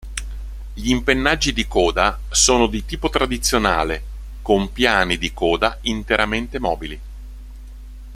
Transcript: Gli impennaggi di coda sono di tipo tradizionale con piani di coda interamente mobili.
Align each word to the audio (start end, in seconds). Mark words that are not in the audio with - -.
Gli 0.73 0.89
impennaggi 0.89 1.53
di 1.53 1.67
coda 1.67 2.17
sono 2.31 2.65
di 2.65 2.85
tipo 2.87 3.07
tradizionale 3.11 4.03
con 4.41 4.71
piani 4.73 5.15
di 5.19 5.31
coda 5.31 5.77
interamente 5.81 6.57
mobili. 6.57 6.99